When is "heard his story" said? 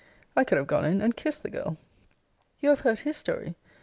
2.79-3.53